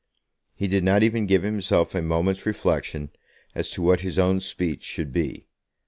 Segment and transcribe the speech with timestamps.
[0.55, 3.11] He did not even give himself a moment's reflection
[3.53, 5.45] as to what his own speech should be.